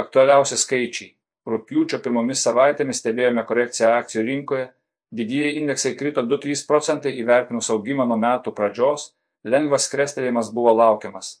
[0.00, 1.10] Aktualiausi skaičiai.
[1.50, 4.66] Rūpiučio pirmomis savaitėmis stebėjome korekciją akcijų rinkoje,
[5.20, 9.10] didieji indeksai krito 2-3 procentai įvertinus augimą nuo metų pradžios,
[9.44, 11.38] lengvas krestelėjimas buvo laukiamas.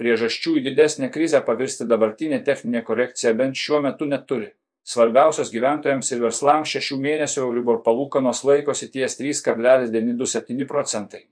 [0.00, 4.50] Priežasčių į didesnę krizę pavirsti dabartinė techninė korekcija bent šiuo metu neturi.
[4.84, 11.22] Svarbiausios gyventojams ir verslams šešių mėnesių Euribor palūkanos laikosi ties 3,927 procentai.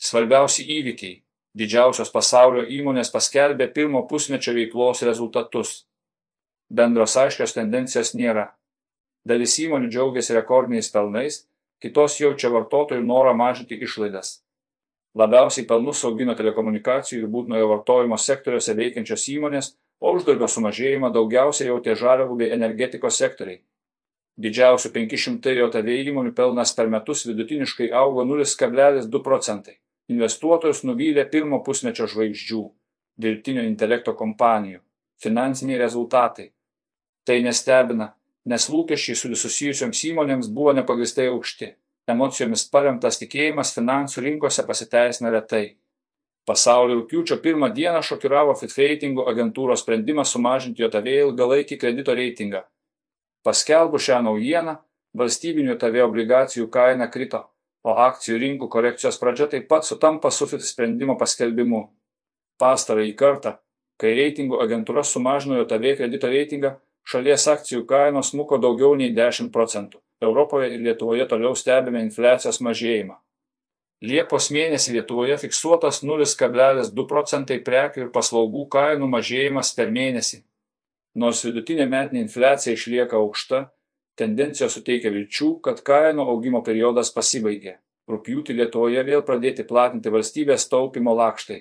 [0.00, 1.18] Svarbiausi įvykiai.
[1.58, 5.72] Didžiausios pasaulio įmonės paskelbė pirmo pusmečio veiklos rezultatus.
[6.70, 8.52] Bendros aiškios tendencijos nėra.
[9.26, 11.40] Dalis įmonių džiaugiasi rekordiniais pelnais,
[11.82, 14.38] kitos jaučia vartotojų norą mažinti išlaidas.
[15.18, 21.98] Labiausiai pelnus augino telekomunikacijų ir būtinojo vartojimo sektoriuose veikiančios įmonės, o uždarbio sumažėjimą daugiausiai jautė
[21.98, 23.64] žaliavų bei energetikos sektoriai.
[24.40, 29.80] Didžiausių 500 JOTV įmonių pelnas per metus vidutiniškai augo 0,2 procentai.
[30.10, 32.62] Investuotojus nuvylė pirmo pusmečio žvaigždžių-
[33.22, 34.80] dirbtinio intelekto kompanijų-
[35.24, 36.50] finansiniai rezultatai.
[37.24, 38.14] Tai nestebina,
[38.44, 41.74] nes lūkesčiai su susijusioms įmonėms buvo nepagristai aukšti.
[42.08, 45.76] Emocijomis paremtas tikėjimas finansų rinkose pasiteisina retai.
[46.46, 52.64] Pasaulio rūpiučio pirmą dieną šokiravo Fit reitingų agentūros sprendimas sumažinti JOTV ilgalaikį kredito reitingą.
[53.44, 54.78] Paskelbus šią naujieną,
[55.14, 57.44] valstybinių JOTV obligacijų kaina krito,
[57.84, 61.86] o akcijų rinkų korekcijos pradžia taip pat sutampa su Fit sprendimo paskelbimu.
[62.60, 63.54] Pastarąjį kartą,
[64.00, 66.74] kai reitingų agentūra sumažino JOTV kredito reitingą,
[67.08, 70.02] šalies akcijų kainos smuko daugiau nei 10 procentų.
[70.20, 73.16] Europoje ir Lietuvoje toliau stebime infliacijos mažėjimą.
[74.04, 80.42] Liepos mėnesį Lietuvoje fiksuotas 0,2 procentai prekių ir paslaugų kainų mažėjimas per mėnesį.
[81.20, 83.66] Nors vidutinė metinė infliacija išlieka aukšta,
[84.20, 87.78] tendencijos suteikia vilčių, kad kainų augimo periodas pasibaigė.
[88.10, 91.60] Rūpjūtį Lietuvoje vėl pradėti platinti valstybės taupimo lakštai.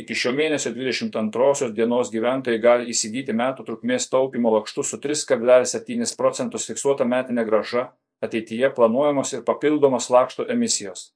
[0.00, 6.68] Iki šio mėnesio 22 dienos gyventojai gali įsigyti metų trukmės taupimo lakštus su 3,7 procentus
[6.70, 7.90] fiksuota metinė graža,
[8.24, 11.10] ateityje planuojamos ir papildomos lakšto emisijos.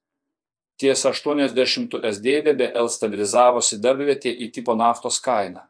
[0.81, 5.63] Ties 80 SD DBL stabilizavosi darvietė į tipo naftos kainą.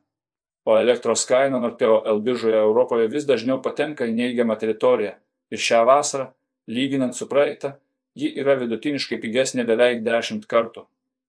[0.66, 5.14] O elektros kaina Norteo L biržoje Europoje vis dažniau patenka į neigiamą teritoriją
[5.54, 6.32] ir šią vasarą,
[6.68, 7.76] lyginant su praeitą,
[8.18, 10.88] ji yra vidutiniškai pigesnė beveik 10 kartų.